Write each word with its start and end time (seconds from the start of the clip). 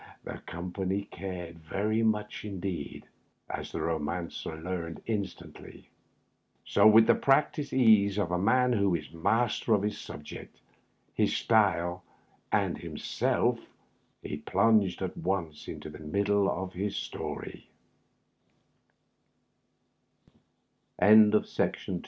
The 0.23 0.39
company 0.47 1.07
cared 1.11 1.59
very 1.59 2.01
much 2.01 2.43
indeed, 2.43 3.05
^ 3.49 3.71
the 3.71 3.77
Bomanoer 3.77 4.63
learned 4.63 5.03
instantly; 5.05 5.89
so, 6.65 6.87
with 6.87 7.05
the 7.05 7.13
practiced 7.13 7.71
ease 7.71 8.17
of 8.17 8.31
a 8.31 8.39
man 8.39 8.73
who 8.73 8.95
is 8.95 9.11
master 9.11 9.75
of 9.75 9.83
his 9.83 9.99
subject, 9.99 10.59
his 11.13 11.37
style, 11.37 12.03
and 12.51 12.79
himself, 12.79 13.59
he 14.23 14.37
plunged 14.37 15.03
at 15.03 15.15
once 15.15 15.67
into 15.67 15.91
the 15.91 15.99
m 20.99 21.99